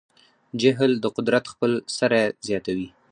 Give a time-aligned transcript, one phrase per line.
[0.61, 2.87] جهل د قدرت خپل سری زیاتوي.